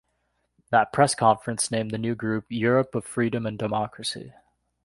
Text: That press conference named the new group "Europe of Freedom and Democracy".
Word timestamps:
That 0.71 0.91
press 0.91 1.13
conference 1.13 1.69
named 1.69 1.91
the 1.91 1.99
new 1.99 2.15
group 2.15 2.45
"Europe 2.49 2.95
of 2.95 3.05
Freedom 3.05 3.45
and 3.45 3.55
Democracy". 3.59 4.33